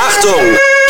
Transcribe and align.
Achtung! 0.00 0.40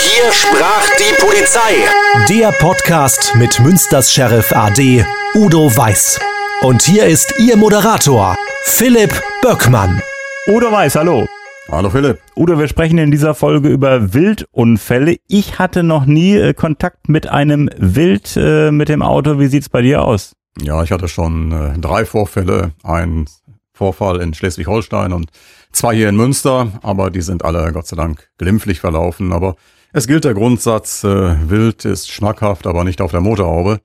Hier 0.00 0.30
sprach 0.32 0.86
die 0.98 1.14
Polizei. 1.18 1.88
Der 2.28 2.52
Podcast 2.52 3.34
mit 3.36 3.58
Münsters 3.58 4.12
Sheriff 4.12 4.52
AD 4.52 5.02
Udo 5.34 5.74
Weiß. 5.74 6.20
Und 6.60 6.82
hier 6.82 7.06
ist 7.06 7.32
Ihr 7.38 7.56
Moderator, 7.56 8.36
Philipp 8.64 9.10
Böckmann. 9.40 10.02
Udo 10.46 10.70
Weiß, 10.70 10.96
hallo. 10.96 11.26
Hallo 11.70 11.88
Philipp. 11.88 12.18
Udo, 12.36 12.58
wir 12.58 12.68
sprechen 12.68 12.98
in 12.98 13.10
dieser 13.10 13.34
Folge 13.34 13.70
über 13.70 14.12
Wildunfälle. 14.12 15.16
Ich 15.26 15.58
hatte 15.58 15.82
noch 15.82 16.04
nie 16.04 16.36
äh, 16.36 16.52
Kontakt 16.52 17.08
mit 17.08 17.28
einem 17.28 17.70
Wild 17.78 18.36
äh, 18.36 18.70
mit 18.70 18.90
dem 18.90 19.00
Auto. 19.00 19.38
Wie 19.38 19.46
sieht's 19.46 19.70
bei 19.70 19.80
dir 19.80 20.04
aus? 20.04 20.36
Ja, 20.60 20.82
ich 20.82 20.92
hatte 20.92 21.08
schon 21.08 21.52
äh, 21.52 21.78
drei 21.78 22.04
Vorfälle. 22.04 22.72
Ein 22.82 23.24
Vorfall 23.72 24.20
in 24.20 24.34
Schleswig-Holstein 24.34 25.14
und 25.14 25.30
zwei 25.72 25.94
hier 25.94 26.08
in 26.08 26.16
Münster, 26.16 26.72
aber 26.82 27.10
die 27.10 27.22
sind 27.22 27.44
alle 27.44 27.72
Gott 27.72 27.86
sei 27.86 27.96
Dank 27.96 28.28
glimpflich 28.38 28.80
verlaufen. 28.80 29.32
Aber 29.32 29.56
es 29.92 30.06
gilt 30.06 30.24
der 30.24 30.34
Grundsatz, 30.34 31.04
äh, 31.04 31.50
Wild 31.50 31.84
ist 31.84 32.10
schmackhaft, 32.10 32.66
aber 32.66 32.84
nicht 32.84 33.00
auf 33.00 33.10
der 33.10 33.20
Motorhaube. 33.20 33.80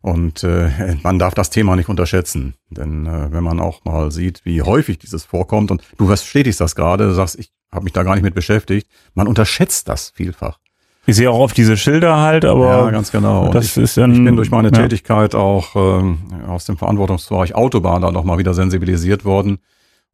Und 0.00 0.44
äh, 0.44 0.96
man 1.02 1.18
darf 1.18 1.34
das 1.34 1.50
Thema 1.50 1.76
nicht 1.76 1.88
unterschätzen. 1.88 2.54
Denn 2.68 3.06
äh, 3.06 3.32
wenn 3.32 3.42
man 3.42 3.60
auch 3.60 3.84
mal 3.84 4.10
sieht, 4.10 4.44
wie 4.44 4.62
häufig 4.62 4.98
dieses 4.98 5.24
vorkommt, 5.24 5.70
und 5.70 5.82
du 5.96 6.06
bestätigst 6.06 6.60
das 6.60 6.74
gerade, 6.74 7.06
du 7.06 7.14
sagst, 7.14 7.38
ich 7.38 7.52
habe 7.72 7.84
mich 7.84 7.94
da 7.94 8.02
gar 8.02 8.14
nicht 8.14 8.22
mit 8.22 8.34
beschäftigt, 8.34 8.86
man 9.14 9.26
unterschätzt 9.26 9.88
das 9.88 10.10
vielfach. 10.14 10.58
Ich 11.06 11.16
sehe 11.16 11.30
auch 11.30 11.40
auf 11.40 11.52
diese 11.52 11.76
Schilder 11.76 12.18
halt, 12.18 12.44
aber 12.44 12.66
ja, 12.66 12.90
ganz 12.90 13.12
genau. 13.12 13.50
Das 13.52 13.76
ich, 13.76 13.82
ist 13.82 13.96
dann, 13.96 14.12
ich 14.12 14.24
bin 14.24 14.36
durch 14.36 14.50
meine 14.50 14.68
ja. 14.68 14.82
Tätigkeit 14.82 15.34
auch 15.34 15.74
ähm, 15.74 16.18
aus 16.48 16.64
dem 16.64 16.78
Verantwortungsbereich 16.78 17.54
Autobahn 17.54 18.02
da 18.02 18.10
nochmal 18.10 18.38
wieder 18.38 18.54
sensibilisiert 18.54 19.24
worden. 19.24 19.58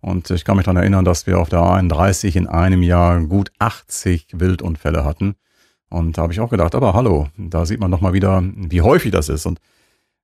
Und 0.01 0.31
ich 0.31 0.45
kann 0.45 0.57
mich 0.57 0.65
daran 0.65 0.79
erinnern, 0.79 1.05
dass 1.05 1.27
wir 1.27 1.39
auf 1.39 1.49
der 1.49 1.63
31 1.63 2.37
in 2.37 2.47
einem 2.47 2.83
Jahr 2.83 3.21
gut 3.21 3.53
80 3.59 4.29
Wildunfälle 4.33 5.05
hatten. 5.05 5.35
Und 5.91 6.17
da 6.17 6.23
habe 6.23 6.33
ich 6.33 6.41
auch 6.41 6.51
gedacht, 6.51 6.75
aber 6.75 6.95
hallo, 6.95 7.29
da 7.37 7.67
sieht 7.67 7.81
man 7.81 7.91
nochmal 7.91 8.13
wieder, 8.13 8.43
wie 8.43 8.81
häufig 8.81 9.11
das 9.13 9.29
ist. 9.29 9.45
Und 9.45 9.61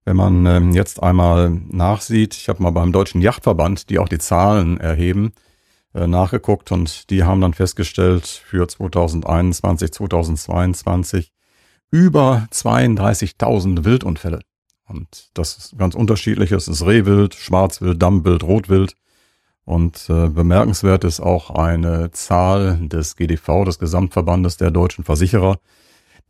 wenn 0.05 0.17
man 0.17 0.47
ähm, 0.47 0.73
jetzt 0.73 1.03
einmal 1.03 1.51
nachsieht, 1.51 2.35
ich 2.35 2.49
habe 2.49 2.63
mal 2.63 2.71
beim 2.71 2.93
Deutschen 2.93 3.21
Yachtverband, 3.21 3.91
die 3.91 3.99
auch 3.99 4.09
die 4.09 4.19
Zahlen 4.19 4.79
erheben, 4.79 5.33
äh, 5.95 6.07
nachgeguckt 6.07 6.71
und 6.73 7.11
die 7.11 7.25
haben 7.25 7.41
dann 7.41 7.55
festgestellt 7.55 8.27
für 8.27 8.69
2021, 8.69 9.93
2022 9.93 11.33
über 11.91 12.47
32.000 12.53 13.85
Wildunfälle. 13.85 14.41
Und 14.89 15.31
das 15.35 15.57
ist 15.57 15.79
ganz 15.79 15.95
unterschiedlich. 15.95 16.53
Es 16.53 16.69
ist 16.69 16.87
Rehwild, 16.87 17.35
Schwarzwild, 17.35 18.01
Dammwild, 18.01 18.45
Rotwild. 18.45 18.95
Und 19.67 20.07
äh, 20.09 20.29
bemerkenswert 20.29 21.03
ist 21.03 21.19
auch 21.19 21.51
eine 21.51 22.13
Zahl 22.13 22.79
des 22.89 23.17
GDV, 23.17 23.65
des 23.65 23.81
Gesamtverbandes 23.81 24.57
der 24.57 24.71
deutschen 24.71 25.03
Versicherer. 25.03 25.59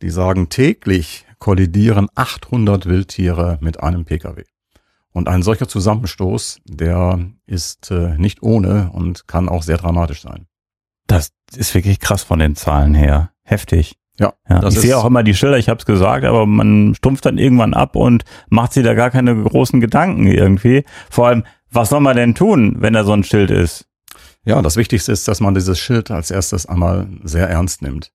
Die 0.01 0.09
sagen, 0.09 0.49
täglich 0.49 1.25
kollidieren 1.37 2.07
800 2.15 2.87
Wildtiere 2.87 3.59
mit 3.61 3.79
einem 3.81 4.05
Pkw. 4.05 4.43
Und 5.13 5.27
ein 5.27 5.43
solcher 5.43 5.67
Zusammenstoß, 5.67 6.61
der 6.65 7.19
ist 7.45 7.91
äh, 7.91 8.17
nicht 8.17 8.41
ohne 8.41 8.89
und 8.91 9.27
kann 9.27 9.49
auch 9.49 9.61
sehr 9.61 9.77
dramatisch 9.77 10.23
sein. 10.23 10.47
Das 11.05 11.29
ist 11.55 11.75
wirklich 11.75 11.99
krass 11.99 12.23
von 12.23 12.39
den 12.39 12.55
Zahlen 12.55 12.95
her. 12.95 13.31
Heftig. 13.43 13.97
Ja, 14.19 14.33
Ja, 14.49 14.67
ich 14.67 14.79
sehe 14.79 14.97
auch 14.97 15.05
immer 15.05 15.21
die 15.21 15.35
Schilder, 15.35 15.59
ich 15.59 15.69
habe 15.69 15.79
es 15.79 15.85
gesagt, 15.85 16.25
aber 16.25 16.47
man 16.47 16.95
stumpft 16.95 17.25
dann 17.25 17.37
irgendwann 17.37 17.75
ab 17.75 17.95
und 17.95 18.23
macht 18.49 18.73
sich 18.73 18.83
da 18.83 18.95
gar 18.95 19.11
keine 19.11 19.35
großen 19.35 19.79
Gedanken 19.79 20.25
irgendwie. 20.25 20.85
Vor 21.11 21.27
allem, 21.27 21.43
was 21.71 21.89
soll 21.89 21.99
man 21.99 22.15
denn 22.15 22.35
tun, 22.35 22.77
wenn 22.79 22.93
da 22.93 23.03
so 23.03 23.13
ein 23.13 23.23
Schild 23.23 23.51
ist? 23.51 23.85
Ja, 24.45 24.61
das 24.61 24.77
Wichtigste 24.77 25.11
ist, 25.11 25.27
dass 25.27 25.41
man 25.41 25.53
dieses 25.53 25.77
Schild 25.79 26.09
als 26.09 26.31
erstes 26.31 26.65
einmal 26.65 27.07
sehr 27.23 27.49
ernst 27.49 27.81
nimmt. 27.81 28.11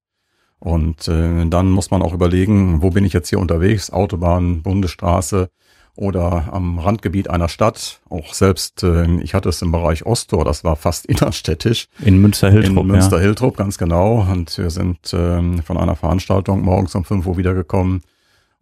Und 0.58 1.08
äh, 1.08 1.44
dann 1.46 1.70
muss 1.70 1.90
man 1.90 2.02
auch 2.02 2.14
überlegen, 2.14 2.82
wo 2.82 2.90
bin 2.90 3.04
ich 3.04 3.12
jetzt 3.12 3.28
hier 3.28 3.40
unterwegs? 3.40 3.90
Autobahn, 3.90 4.62
Bundesstraße 4.62 5.50
oder 5.96 6.52
am 6.52 6.78
Randgebiet 6.78 7.28
einer 7.28 7.48
Stadt. 7.48 8.00
Auch 8.08 8.32
selbst, 8.32 8.82
äh, 8.82 9.20
ich 9.20 9.34
hatte 9.34 9.48
es 9.48 9.60
im 9.60 9.72
Bereich 9.72 10.06
Ostor, 10.06 10.44
das 10.44 10.64
war 10.64 10.76
fast 10.76 11.06
innerstädtisch. 11.12 11.88
In 12.00 12.20
Münster-Hiltrup. 12.20 12.84
In 12.84 12.86
Münster-Hiltrup, 12.86 13.56
ganz 13.56 13.76
genau. 13.76 14.26
Und 14.30 14.56
wir 14.56 14.70
sind 14.70 14.98
ähm, 15.12 15.62
von 15.62 15.76
einer 15.76 15.96
Veranstaltung 15.96 16.62
morgens 16.62 16.94
um 16.94 17.04
5 17.04 17.26
Uhr 17.26 17.36
wiedergekommen. 17.36 18.02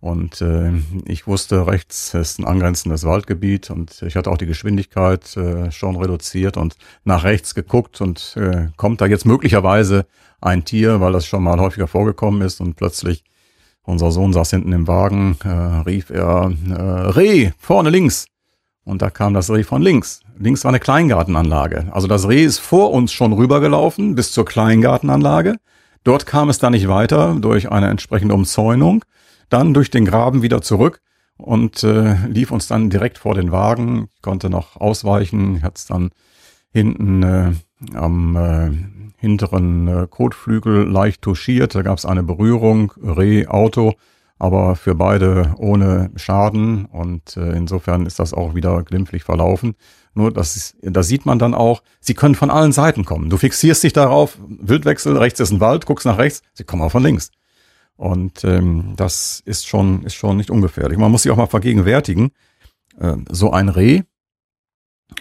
Und 0.00 0.41
äh, 0.41 0.72
ich 1.05 1.27
wusste, 1.27 1.66
rechts 1.66 2.15
ist 2.15 2.38
ein 2.38 2.47
angrenzendes 2.47 3.05
Waldgebiet 3.05 3.71
und 3.71 4.00
ich 4.00 4.16
hatte 4.16 4.31
auch 4.31 4.38
die 4.38 4.47
Geschwindigkeit 4.47 5.37
äh, 5.37 5.71
schon 5.71 5.97
reduziert 5.97 6.56
und 6.56 6.77
nach 7.05 7.25
rechts 7.25 7.55
geguckt 7.55 8.00
und 8.00 8.34
äh, 8.37 8.69
kommt 8.77 9.03
da 9.03 9.06
jetzt 9.06 9.27
möglicherweise 9.27 10.06
ein 10.41 10.65
Tier, 10.65 11.00
weil 11.03 11.12
das 11.12 11.27
schon 11.27 11.43
mal 11.43 11.60
häufiger 11.60 11.87
vorgekommen 11.87 12.41
ist 12.41 12.62
und 12.62 12.77
plötzlich 12.77 13.25
unser 13.83 14.10
Sohn 14.10 14.33
saß 14.33 14.50
hinten 14.50 14.72
im 14.72 14.89
Wagen, 14.89 15.37
äh, 15.44 15.49
rief 15.49 16.09
er 16.09 16.50
äh, 16.69 16.72
Reh 17.10 17.50
vorne 17.59 17.91
links 17.91 18.27
und 18.84 19.03
da 19.03 19.10
kam 19.10 19.34
das 19.34 19.50
Reh 19.50 19.65
von 19.65 19.83
links. 19.83 20.21
Links 20.39 20.65
war 20.65 20.71
eine 20.71 20.81
Kleingartenanlage. 20.81 21.89
Also 21.91 22.06
das 22.06 22.27
Reh 22.27 22.44
ist 22.44 22.59
vor 22.59 22.93
uns 22.93 23.12
schon 23.12 23.34
rübergelaufen 23.34 24.15
bis 24.15 24.33
zur 24.33 24.47
Kleingartenanlage. 24.47 25.56
Dort 26.05 26.25
kam 26.25 26.49
es 26.49 26.59
dann 26.59 26.72
nicht 26.72 26.89
weiter 26.89 27.37
durch 27.39 27.71
eine 27.71 27.91
entsprechende 27.91 28.34
Umzäunung 28.34 29.05
dann 29.50 29.75
durch 29.75 29.91
den 29.91 30.05
Graben 30.05 30.43
wieder 30.43 30.62
zurück 30.62 31.00
und 31.37 31.83
äh, 31.84 32.15
lief 32.27 32.50
uns 32.50 32.69
dann 32.69 32.91
direkt 32.91 33.19
vor 33.19 33.34
den 33.34 33.53
Wagen. 33.53 34.09
Ich 34.15 34.22
konnte 34.22 34.50
noch 34.50 34.77
ausweichen, 34.77 35.62
hat 35.62 35.78
es 35.78 35.87
dann 35.87 36.11
hinten 36.72 37.22
äh, 37.22 37.53
am 37.94 38.37
äh, 38.37 38.71
hinteren 39.16 39.89
äh, 39.89 40.06
Kotflügel 40.09 40.89
leicht 40.89 41.22
touchiert. 41.22 41.75
Da 41.75 41.83
gab 41.83 41.99
es 41.99 42.05
eine 42.05 42.22
Berührung, 42.22 42.93
Reh, 43.03 43.47
Auto, 43.47 43.94
aber 44.39 44.77
für 44.77 44.94
beide 44.94 45.55
ohne 45.59 46.10
Schaden 46.16 46.87
und 46.87 47.37
äh, 47.37 47.53
insofern 47.53 48.06
ist 48.06 48.19
das 48.19 48.33
auch 48.33 48.55
wieder 48.55 48.83
glimpflich 48.83 49.25
verlaufen. 49.25 49.75
Nur 50.15 50.33
das 50.33 50.56
ist, 50.56 50.77
da 50.83 51.03
sieht 51.03 51.27
man 51.27 51.39
dann 51.39 51.55
auch, 51.55 51.83
sie 52.00 52.15
können 52.15 52.34
von 52.34 52.50
allen 52.50 52.72
Seiten 52.72 53.05
kommen. 53.05 53.31
Du 53.31 53.37
fixierst 53.37 53.83
dich 53.83 53.93
darauf, 53.93 54.39
Wildwechsel, 54.49 55.16
rechts 55.16 55.41
ist 55.41 55.53
ein 55.53 55.60
Wald, 55.60 55.87
guckst 55.87 56.06
nach 56.06 56.19
rechts, 56.19 56.43
sie 56.55 56.65
kommen 56.65 56.83
auch 56.83 56.91
von 56.91 57.03
links. 57.03 57.31
Und 58.00 58.44
ähm, 58.44 58.94
das 58.97 59.43
ist 59.44 59.66
schon, 59.69 60.05
ist 60.05 60.15
schon 60.15 60.38
nicht 60.38 60.50
ungefährlich. 60.50 60.97
Man 60.97 61.12
muss 61.12 61.25
sich 61.25 61.33
auch 61.33 61.37
mal 61.37 61.47
vergegenwärtigen, 61.47 62.31
äh, 62.99 63.16
so 63.28 63.53
ein 63.53 63.69
Reh, 63.69 64.05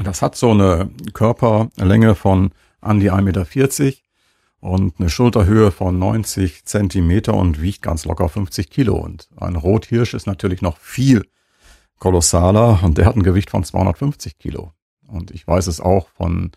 das 0.01 0.21
hat 0.21 0.37
so 0.37 0.51
eine 0.51 0.89
Körperlänge 1.11 2.15
von 2.15 2.51
an 2.79 3.01
die 3.01 3.11
1,40 3.11 3.83
Meter 3.83 3.97
und 4.61 4.97
eine 4.97 5.09
Schulterhöhe 5.09 5.71
von 5.71 5.99
90 5.99 6.63
Zentimeter 6.63 7.33
und 7.33 7.61
wiegt 7.61 7.81
ganz 7.81 8.05
locker 8.05 8.29
50 8.29 8.69
Kilo. 8.69 8.95
Und 8.95 9.27
ein 9.35 9.57
Rothirsch 9.57 10.13
ist 10.13 10.25
natürlich 10.25 10.61
noch 10.61 10.77
viel 10.77 11.25
kolossaler 11.97 12.81
und 12.81 12.97
der 12.97 13.07
hat 13.07 13.17
ein 13.17 13.23
Gewicht 13.23 13.49
von 13.49 13.65
250 13.65 14.37
Kilo. 14.37 14.71
Und 15.05 15.31
ich 15.31 15.45
weiß 15.45 15.67
es 15.67 15.81
auch 15.81 16.07
von 16.15 16.51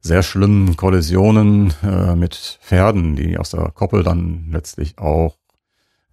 sehr 0.00 0.24
schlimmen 0.24 0.76
Kollisionen 0.76 1.72
äh, 1.84 2.16
mit 2.16 2.58
Pferden, 2.60 3.14
die 3.14 3.38
aus 3.38 3.50
der 3.50 3.70
Koppel 3.70 4.02
dann 4.02 4.48
letztlich 4.50 4.98
auch 4.98 5.36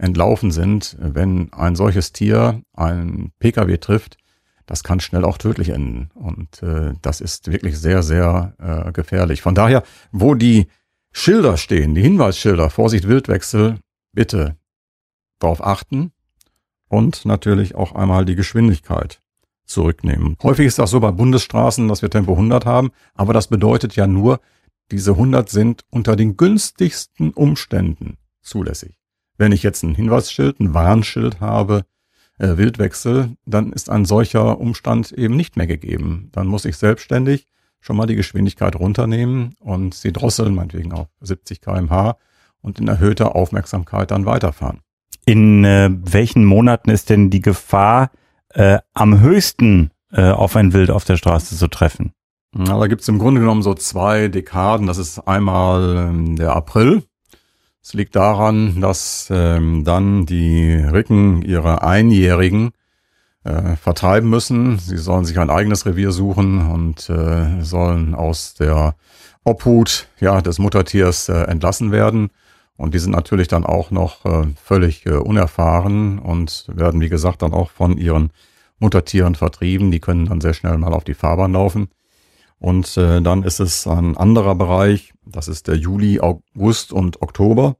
entlaufen 0.01 0.51
sind. 0.51 0.97
Wenn 0.99 1.53
ein 1.53 1.75
solches 1.75 2.11
Tier 2.11 2.61
einen 2.73 3.31
Pkw 3.39 3.77
trifft, 3.77 4.17
das 4.65 4.83
kann 4.83 4.99
schnell 4.99 5.23
auch 5.23 5.37
tödlich 5.37 5.69
enden. 5.69 6.09
Und 6.13 6.63
äh, 6.63 6.93
das 7.01 7.21
ist 7.21 7.51
wirklich 7.51 7.79
sehr, 7.79 8.03
sehr 8.03 8.53
äh, 8.57 8.91
gefährlich. 8.91 9.41
Von 9.41 9.55
daher, 9.55 9.83
wo 10.11 10.33
die 10.33 10.67
Schilder 11.11 11.57
stehen, 11.57 11.93
die 11.93 12.01
Hinweisschilder, 12.01 12.69
Vorsicht 12.69 13.07
Wildwechsel, 13.07 13.79
bitte 14.13 14.55
darauf 15.39 15.63
achten 15.63 16.11
und 16.87 17.25
natürlich 17.25 17.75
auch 17.75 17.93
einmal 17.93 18.25
die 18.25 18.35
Geschwindigkeit 18.35 19.21
zurücknehmen. 19.65 20.37
Häufig 20.41 20.67
ist 20.67 20.79
das 20.79 20.91
so 20.91 20.99
bei 20.99 21.11
Bundesstraßen, 21.11 21.87
dass 21.87 22.01
wir 22.01 22.09
Tempo 22.09 22.33
100 22.33 22.65
haben, 22.65 22.91
aber 23.13 23.33
das 23.33 23.47
bedeutet 23.47 23.95
ja 23.95 24.07
nur, 24.07 24.39
diese 24.91 25.11
100 25.11 25.49
sind 25.49 25.85
unter 25.89 26.15
den 26.15 26.37
günstigsten 26.37 27.31
Umständen 27.31 28.17
zulässig. 28.41 29.00
Wenn 29.41 29.53
ich 29.53 29.63
jetzt 29.63 29.81
ein 29.81 29.95
Hinweisschild, 29.95 30.59
ein 30.59 30.75
Warnschild 30.75 31.39
habe, 31.39 31.81
äh, 32.37 32.57
Wildwechsel, 32.57 33.37
dann 33.47 33.73
ist 33.73 33.89
ein 33.89 34.05
solcher 34.05 34.59
Umstand 34.59 35.11
eben 35.13 35.35
nicht 35.35 35.57
mehr 35.57 35.65
gegeben. 35.65 36.29
Dann 36.31 36.45
muss 36.45 36.63
ich 36.63 36.77
selbstständig 36.77 37.47
schon 37.79 37.95
mal 37.95 38.05
die 38.05 38.15
Geschwindigkeit 38.15 38.75
runternehmen 38.75 39.55
und 39.59 39.95
sie 39.95 40.13
drosseln, 40.13 40.53
meinetwegen 40.53 40.93
auf 40.93 41.07
70 41.21 41.59
kmh 41.59 42.17
und 42.61 42.79
in 42.79 42.87
erhöhter 42.87 43.35
Aufmerksamkeit 43.35 44.11
dann 44.11 44.27
weiterfahren. 44.27 44.81
In 45.25 45.65
äh, 45.65 45.89
welchen 45.91 46.45
Monaten 46.45 46.91
ist 46.91 47.09
denn 47.09 47.31
die 47.31 47.41
Gefahr 47.41 48.11
äh, 48.49 48.77
am 48.93 49.21
höchsten 49.21 49.89
äh, 50.11 50.29
auf 50.29 50.55
ein 50.55 50.71
Wild 50.71 50.91
auf 50.91 51.03
der 51.03 51.17
Straße 51.17 51.57
zu 51.57 51.67
treffen? 51.67 52.13
Ja, 52.55 52.77
da 52.77 52.85
gibt's 52.85 53.07
im 53.07 53.17
Grunde 53.17 53.41
genommen 53.41 53.63
so 53.63 53.73
zwei 53.73 54.27
Dekaden. 54.27 54.85
Das 54.85 54.99
ist 54.99 55.17
einmal 55.27 55.95
ähm, 55.97 56.35
der 56.35 56.55
April. 56.55 57.01
Es 57.83 57.93
liegt 57.93 58.15
daran, 58.15 58.79
dass 58.79 59.27
ähm, 59.31 59.83
dann 59.83 60.25
die 60.27 60.75
Ricken 60.75 61.41
ihre 61.41 61.81
Einjährigen 61.81 62.71
äh, 63.43 63.75
vertreiben 63.75 64.29
müssen. 64.29 64.77
Sie 64.77 64.97
sollen 64.97 65.25
sich 65.25 65.39
ein 65.39 65.49
eigenes 65.49 65.87
Revier 65.87 66.11
suchen 66.11 66.69
und 66.69 67.09
äh, 67.09 67.61
sollen 67.63 68.13
aus 68.13 68.53
der 68.53 68.95
Obhut 69.43 70.07
ja, 70.19 70.41
des 70.41 70.59
Muttertiers 70.59 71.27
äh, 71.29 71.43
entlassen 71.45 71.91
werden. 71.91 72.29
Und 72.77 72.93
die 72.93 72.99
sind 72.99 73.11
natürlich 73.11 73.47
dann 73.47 73.65
auch 73.65 73.89
noch 73.89 74.25
äh, 74.25 74.45
völlig 74.63 75.05
äh, 75.07 75.13
unerfahren 75.13 76.19
und 76.19 76.65
werden, 76.67 77.01
wie 77.01 77.09
gesagt, 77.09 77.41
dann 77.41 77.53
auch 77.53 77.71
von 77.71 77.97
ihren 77.97 78.31
Muttertieren 78.79 79.35
vertrieben. 79.35 79.89
Die 79.91 79.99
können 79.99 80.25
dann 80.25 80.41
sehr 80.41 80.53
schnell 80.53 80.77
mal 80.77 80.93
auf 80.93 81.03
die 81.03 81.13
Fahrbahn 81.15 81.53
laufen. 81.53 81.89
Und 82.61 82.95
äh, 82.95 83.21
dann 83.21 83.41
ist 83.41 83.59
es 83.59 83.87
ein 83.87 84.15
anderer 84.15 84.53
Bereich, 84.53 85.13
das 85.25 85.47
ist 85.47 85.67
der 85.67 85.77
Juli, 85.77 86.19
August 86.19 86.93
und 86.93 87.21
Oktober. 87.23 87.75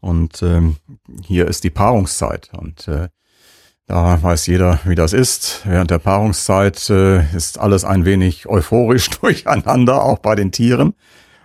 Und 0.00 0.42
ähm, 0.42 0.76
hier 1.22 1.46
ist 1.46 1.64
die 1.64 1.70
Paarungszeit. 1.70 2.50
Und 2.56 2.88
äh, 2.88 3.08
da 3.86 4.22
weiß 4.22 4.46
jeder, 4.46 4.80
wie 4.84 4.94
das 4.94 5.12
ist. 5.12 5.60
Während 5.66 5.90
der 5.90 5.98
Paarungszeit 5.98 6.88
äh, 6.88 7.30
ist 7.36 7.60
alles 7.60 7.84
ein 7.84 8.06
wenig 8.06 8.48
euphorisch 8.48 9.10
durcheinander, 9.20 10.02
auch 10.02 10.18
bei 10.18 10.34
den 10.34 10.50
Tieren. 10.50 10.94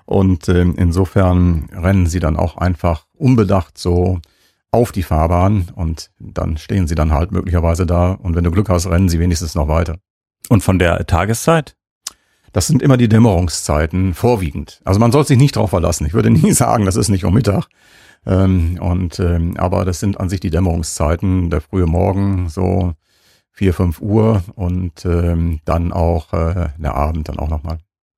Und 0.06 0.48
äh, 0.48 0.62
insofern 0.62 1.70
rennen 1.74 2.08
sie 2.08 2.22
dann 2.22 2.38
auch 2.38 2.56
einfach 2.56 3.06
unbedacht 3.14 3.78
so 3.78 4.22
auf 4.72 4.94
die 4.94 5.04
Fahrbahn 5.04 5.72
und 5.76 6.12
dann 6.20 6.58
stehen 6.58 6.88
sie 6.88 6.96
dann 6.96 7.12
halt 7.12 7.34
möglicherweise 7.34 7.86
da 7.86 8.12
und 8.12 8.36
wenn 8.36 8.44
du 8.44 8.52
Glück 8.52 8.70
hast, 8.70 8.88
rennen 8.88 9.10
sie 9.10 9.20
wenigstens 9.20 9.56
noch 9.56 9.68
weiter. 9.68 9.98
Und 10.50 10.62
von 10.62 10.80
der 10.80 11.06
Tageszeit? 11.06 11.76
Das 12.58 12.66
sind 12.66 12.82
immer 12.82 12.98
die 12.98 13.08
Dämmerungszeiten 13.08 14.16
vorwiegend. 14.16 14.82
Also 14.84 15.00
man 15.00 15.12
soll 15.12 15.28
sich 15.28 15.38
nicht 15.38 15.58
drauf 15.58 15.70
verlassen. 15.70 16.08
Ich 16.08 16.16
würde 16.16 16.32
nie 16.32 16.54
sagen, 16.54 16.86
das 16.86 16.96
ist 16.96 17.08
nicht 17.08 17.24
um 17.24 17.36
Mittag. 17.36 17.68
Ähm, 18.26 18.80
und 18.82 19.20
ähm, 19.20 19.56
aber 19.58 19.86
das 19.86 20.00
sind 20.00 20.20
an 20.20 20.28
sich 20.28 20.40
die 20.40 20.50
Dämmerungszeiten, 20.50 21.52
der 21.52 21.62
frühe 21.62 21.86
Morgen, 21.86 22.50
so 22.50 22.94
vier, 23.52 23.76
fünf 23.76 24.02
Uhr 24.02 24.42
und 24.56 25.06
ähm, 25.06 25.60
dann 25.66 25.94
auch 25.94 26.34
äh, 26.34 26.70
der 26.80 26.96
Abend 26.96 27.30
dann 27.30 27.38
auch 27.38 27.48
nochmal. 27.48 27.78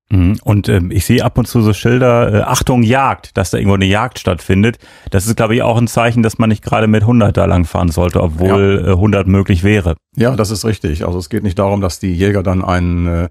Mhm. 0.10 0.40
Und 0.46 0.70
ähm, 0.70 0.90
ich 0.90 1.04
sehe 1.04 1.24
ab 1.24 1.38
und 1.38 1.46
zu 1.46 1.62
so 1.62 1.74
Schilder, 1.74 2.34
äh, 2.34 2.42
Achtung 2.44 2.82
Jagd, 2.82 3.36
dass 3.36 3.52
da 3.52 3.58
irgendwo 3.58 3.76
eine 3.76 3.88
Jagd 3.88 4.20
stattfindet. 4.20 4.78
Das 5.12 5.28
ist, 5.28 5.36
glaube 5.36 5.56
ich, 5.56 5.64
auch 5.64 5.78
ein 5.78 5.88
Zeichen, 5.88 6.24
dass 6.24 6.38
man 6.38 6.48
nicht 6.48 6.64
gerade 6.64 6.88
mit 6.88 7.02
100 7.02 7.36
da 7.36 7.44
lang 7.44 7.66
fahren 7.66 7.90
sollte, 7.90 8.24
obwohl 8.24 8.84
ja. 8.86 8.92
äh, 8.92 8.94
100 8.94 9.28
möglich 9.28 9.66
wäre. 9.66 9.98
Ja, 10.16 10.34
das 10.38 10.50
ist 10.50 10.64
richtig. 10.64 11.06
Also 11.06 11.20
es 11.20 11.30
geht 11.30 11.44
nicht 11.44 11.60
darum, 11.60 11.82
dass 11.82 12.00
die 12.00 12.14
Jäger 12.14 12.42
dann 12.42 12.64
ein, 12.64 13.06
äh, 13.06 13.24
äh 13.24 13.30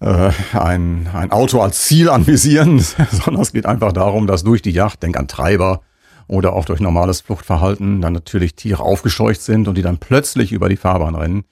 ein, 0.00 1.08
ein 1.12 1.30
Auto 1.30 1.60
als 1.60 1.84
Ziel 1.84 2.10
anvisieren, 2.10 2.78
sondern 3.10 3.42
es 3.42 3.52
geht 3.52 3.66
einfach 3.66 3.92
darum, 3.92 4.26
dass 4.26 4.44
durch 4.44 4.62
die 4.62 4.72
Jagd, 4.72 5.02
denk 5.02 5.16
an 5.16 5.28
Treiber 5.28 5.80
oder 6.26 6.54
auch 6.54 6.64
durch 6.64 6.80
normales 6.80 7.20
Fluchtverhalten, 7.20 8.00
dann 8.00 8.12
natürlich 8.12 8.54
Tiere 8.54 8.82
aufgescheucht 8.82 9.40
sind 9.40 9.68
und 9.68 9.76
die 9.76 9.82
dann 9.82 9.98
plötzlich 9.98 10.52
über 10.52 10.68
die 10.68 10.76
Fahrbahn 10.76 11.14
rennen. 11.14 11.44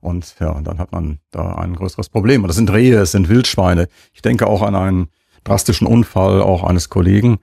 Und 0.00 0.34
ja, 0.40 0.58
dann 0.60 0.78
hat 0.78 0.92
man 0.92 1.18
da 1.30 1.56
ein 1.56 1.74
größeres 1.74 2.08
Problem. 2.08 2.42
Und 2.42 2.48
das 2.48 2.56
sind 2.56 2.72
Rehe, 2.72 2.98
es 2.98 3.12
sind 3.12 3.28
Wildschweine. 3.28 3.88
Ich 4.14 4.22
denke 4.22 4.46
auch 4.46 4.62
an 4.62 4.74
einen 4.74 5.08
drastischen 5.44 5.86
Unfall 5.86 6.40
auch 6.42 6.64
eines 6.64 6.88
Kollegen, 6.88 7.38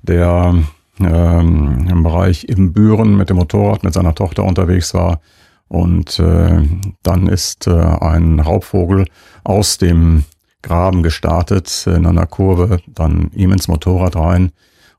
der 0.00 0.54
ähm, 1.00 1.86
im 1.88 2.02
Bereich 2.02 2.48
Ibbenbüren 2.48 3.16
mit 3.16 3.30
dem 3.30 3.36
Motorrad 3.36 3.84
mit 3.84 3.92
seiner 3.92 4.14
Tochter 4.14 4.44
unterwegs 4.44 4.94
war. 4.94 5.20
Und 5.68 6.18
äh, 6.18 6.62
dann 7.02 7.26
ist 7.26 7.66
äh, 7.66 7.72
ein 7.72 8.40
Raubvogel 8.40 9.06
aus 9.44 9.78
dem 9.78 10.24
Graben 10.62 11.02
gestartet 11.02 11.86
in 11.86 12.06
einer 12.06 12.26
Kurve, 12.26 12.80
dann 12.86 13.30
ihm 13.32 13.52
ins 13.52 13.68
Motorrad 13.68 14.16
rein 14.16 14.52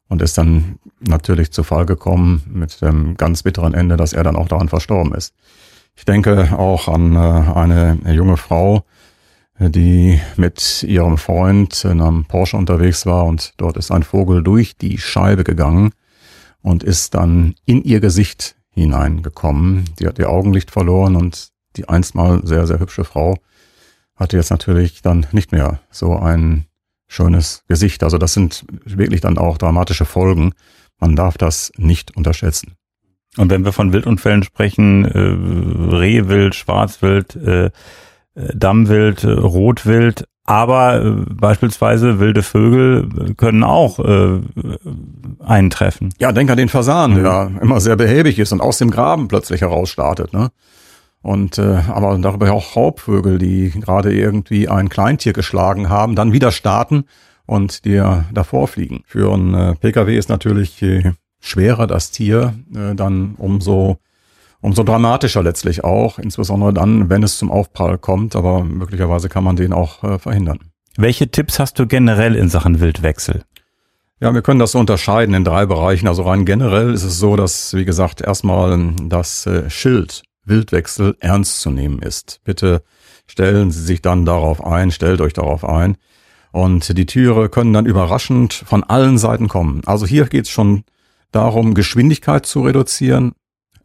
und 0.07 0.21
ist 0.21 0.37
dann 0.37 0.79
natürlich 0.99 1.51
zu 1.51 1.63
Fall 1.63 1.85
gekommen 1.85 2.43
mit 2.47 2.81
dem 2.81 3.17
ganz 3.17 3.43
bitteren 3.43 3.73
Ende, 3.73 3.97
dass 3.97 4.13
er 4.13 4.23
dann 4.23 4.35
auch 4.35 4.47
daran 4.47 4.69
verstorben 4.69 5.13
ist. 5.13 5.33
Ich 5.95 6.05
denke 6.05 6.57
auch 6.57 6.87
an 6.87 7.15
äh, 7.15 7.19
eine 7.19 7.97
junge 8.13 8.37
Frau, 8.37 8.85
die 9.59 10.21
mit 10.37 10.83
ihrem 10.83 11.17
Freund 11.17 11.83
in 11.83 11.99
einem 12.01 12.25
Porsche 12.25 12.55
unterwegs 12.55 13.05
war 13.05 13.25
und 13.25 13.53
dort 13.57 13.75
ist 13.75 13.91
ein 13.91 14.03
Vogel 14.03 14.41
durch 14.41 14.77
die 14.77 14.97
Scheibe 14.97 15.43
gegangen 15.43 15.91
und 16.61 16.83
ist 16.83 17.13
dann 17.15 17.55
in 17.65 17.83
ihr 17.83 17.99
Gesicht 17.99 18.55
hineingekommen. 18.71 19.85
Die 19.99 20.07
hat 20.07 20.19
ihr 20.19 20.29
Augenlicht 20.29 20.71
verloren 20.71 21.15
und 21.15 21.49
die 21.75 21.87
einstmal 21.87 22.45
sehr, 22.45 22.67
sehr 22.67 22.79
hübsche 22.79 23.03
Frau 23.03 23.37
hatte 24.19 24.37
jetzt 24.37 24.51
natürlich 24.51 25.01
dann 25.01 25.25
nicht 25.31 25.51
mehr 25.51 25.79
so 25.89 26.17
ein 26.17 26.65
schönes 27.07 27.63
Gesicht. 27.67 28.03
Also 28.03 28.17
das 28.17 28.33
sind 28.33 28.65
wirklich 28.83 29.21
dann 29.21 29.37
auch 29.37 29.57
dramatische 29.57 30.05
Folgen. 30.05 30.53
Man 30.99 31.15
darf 31.15 31.37
das 31.37 31.71
nicht 31.77 32.15
unterschätzen. 32.17 32.75
Und 33.37 33.49
wenn 33.49 33.63
wir 33.63 33.71
von 33.71 33.93
Wildunfällen 33.93 34.43
sprechen, 34.43 35.05
äh, 35.05 35.95
Rehwild, 35.95 36.55
Schwarzwild, 36.55 37.35
äh, 37.35 37.65
äh 37.65 37.71
Dammwild, 38.53 39.23
äh, 39.23 39.31
Rotwild, 39.31 40.25
aber 40.49 41.05
äh, 41.05 41.11
beispielsweise 41.29 42.19
wilde 42.19 42.41
Vögel 42.41 43.35
können 43.37 43.63
auch 43.63 43.99
äh, 43.99 44.41
eintreffen. 45.39 46.09
Ja, 46.17 46.31
denk 46.31 46.49
an 46.49 46.57
den 46.57 46.69
Fasan, 46.69 47.11
mhm. 47.11 47.23
der 47.23 47.51
immer 47.61 47.79
sehr 47.79 47.95
behäbig 47.95 48.39
ist 48.39 48.51
und 48.51 48.59
aus 48.59 48.79
dem 48.79 48.89
Graben 48.89 49.27
plötzlich 49.27 49.61
herausstartet. 49.61 50.33
Ne? 50.33 50.49
Und 51.21 51.59
äh, 51.59 51.81
aber 51.87 52.17
darüber 52.17 52.51
auch 52.51 52.75
Raubvögel, 52.75 53.37
die 53.37 53.69
gerade 53.69 54.11
irgendwie 54.11 54.67
ein 54.67 54.89
Kleintier 54.89 55.33
geschlagen 55.33 55.87
haben, 55.89 56.15
dann 56.15 56.33
wieder 56.33 56.51
starten 56.51 57.03
und 57.45 57.85
dir 57.85 58.25
davor 58.33 58.67
fliegen. 58.67 59.03
Für 59.05 59.31
einen 59.31 59.53
äh, 59.53 59.75
Pkw 59.75 60.17
ist 60.17 60.29
natürlich 60.29 60.81
äh, 60.81 61.11
schwerer 61.39 61.85
das 61.85 62.09
Tier, 62.09 62.55
äh, 62.73 62.95
dann 62.95 63.35
umso, 63.37 63.99
umso 64.61 64.83
dramatischer 64.83 65.43
letztlich 65.43 65.83
auch, 65.83 66.19
insbesondere 66.19 66.73
dann, 66.73 67.09
wenn 67.09 67.23
es 67.23 67.37
zum 67.37 67.51
Aufprall 67.51 67.97
kommt, 67.97 68.35
aber 68.35 68.63
möglicherweise 68.63 69.29
kann 69.29 69.43
man 69.43 69.55
den 69.55 69.73
auch 69.73 70.03
äh, 70.03 70.19
verhindern. 70.19 70.59
Welche 70.97 71.29
Tipps 71.31 71.59
hast 71.59 71.79
du 71.79 71.87
generell 71.87 72.35
in 72.35 72.49
Sachen 72.49 72.79
Wildwechsel? 72.79 73.43
Ja, 74.21 74.33
wir 74.33 74.41
können 74.41 74.59
das 74.59 74.73
so 74.73 74.79
unterscheiden 74.79 75.33
in 75.33 75.45
drei 75.45 75.65
Bereichen. 75.65 76.07
Also 76.07 76.23
rein 76.23 76.43
generell 76.43 76.93
ist 76.93 77.03
es 77.03 77.19
so, 77.19 77.37
dass, 77.37 77.73
wie 77.73 77.85
gesagt, 77.85 78.19
erstmal 78.19 78.93
das 79.07 79.45
äh, 79.45 79.69
Schild 79.69 80.23
Wildwechsel 80.43 81.15
ernst 81.19 81.61
zu 81.61 81.71
nehmen 81.71 81.99
ist. 81.99 82.41
Bitte 82.43 82.83
stellen 83.27 83.71
Sie 83.71 83.81
sich 83.81 84.01
dann 84.01 84.25
darauf 84.25 84.65
ein, 84.65 84.91
stellt 84.91 85.21
euch 85.21 85.33
darauf 85.33 85.63
ein. 85.63 85.95
Und 86.51 86.97
die 86.97 87.05
Tiere 87.05 87.47
können 87.47 87.73
dann 87.73 87.85
überraschend 87.85 88.53
von 88.53 88.83
allen 88.83 89.17
Seiten 89.17 89.47
kommen. 89.47 89.83
Also 89.85 90.05
hier 90.05 90.25
geht's 90.25 90.49
schon 90.49 90.83
darum, 91.31 91.75
Geschwindigkeit 91.75 92.45
zu 92.45 92.61
reduzieren, 92.63 93.33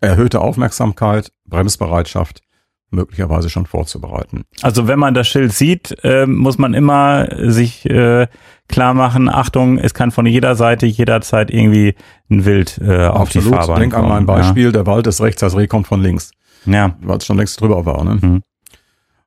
erhöhte 0.01 0.41
Aufmerksamkeit, 0.41 1.33
Bremsbereitschaft 1.47 2.43
möglicherweise 2.91 3.51
schon 3.51 3.67
vorzubereiten. 3.67 4.45
Also 4.63 4.87
wenn 4.87 4.99
man 4.99 5.15
das 5.15 5.29
Schild 5.29 5.53
sieht, 5.53 5.97
äh, 6.05 6.27
muss 6.27 6.59
man 6.59 6.75
immer 6.75 7.29
sich 7.51 7.85
äh, 7.87 8.29
klar 8.69 8.95
machen, 8.95 9.29
Achtung, 9.29 9.79
es 9.79 9.95
kann 9.95 10.11
von 10.11 10.27
jeder 10.27 10.55
Seite 10.55 10.87
jederzeit 10.87 11.51
irgendwie 11.51 11.95
ein 12.31 12.45
Wild 12.45 12.79
äh, 12.79 13.07
auf 13.07 13.31
die 13.31 13.41
Fahrbahn 13.41 13.81
Denk 13.81 13.93
kommen. 13.95 14.05
an 14.05 14.11
mein 14.11 14.27
Beispiel, 14.27 14.67
ja. 14.67 14.73
der 14.73 14.87
Wald 14.87 15.07
ist 15.07 15.21
rechts, 15.21 15.41
das 15.41 15.57
Reh 15.57 15.67
kommt 15.67 15.87
von 15.87 16.01
links. 16.01 16.31
Ja. 16.67 16.97
Weil 17.03 17.19
es 17.19 17.27
schon 17.27 17.37
längst 17.37 17.61
drüber 17.61 17.85
war. 17.85 18.05
Ne? 18.05 18.19
Mhm. 18.21 18.43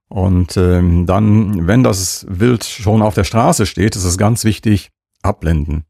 Und 0.10 0.56
ähm, 0.58 1.06
dann, 1.06 1.68
wenn 1.68 1.84
das 1.84 2.26
Wild 2.30 2.64
schon 2.64 3.02
auf 3.02 3.14
der 3.14 3.26
Straße 3.26 3.66
steht, 3.66 3.96
ist 3.96 4.06
es 4.06 4.18
ganz 4.18 4.46
wichtig, 4.46 4.90
abblenden. 5.22 5.84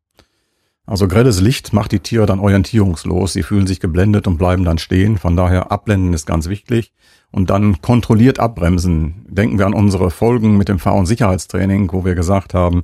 Also 0.88 1.10
grelles 1.10 1.42
Licht 1.42 1.74
macht 1.74 1.92
die 1.92 2.00
Tiere 2.00 2.26
dann 2.26 2.40
orientierungslos. 2.40 3.34
Sie 3.34 3.44
fühlen 3.44 3.68
sich 3.68 3.82
geblendet 3.82 4.26
und 4.26 4.38
bleiben 4.38 4.64
dann 4.64 4.78
stehen. 4.78 5.18
Von 5.18 5.36
daher 5.36 5.70
abblenden 5.70 6.14
ist 6.14 6.26
ganz 6.26 6.48
wichtig. 6.48 6.94
Und 7.30 7.50
dann 7.50 7.82
kontrolliert 7.82 8.40
abbremsen. 8.40 9.26
Denken 9.28 9.60
wir 9.60 9.66
an 9.66 9.74
unsere 9.74 10.10
Folgen 10.12 10.58
mit 10.58 10.70
dem 10.70 10.80
Fahr- 10.80 10.96
und 10.96 11.06
Sicherheitstraining, 11.06 11.92
wo 11.92 12.06
wir 12.06 12.16
gesagt 12.16 12.54
haben, 12.54 12.84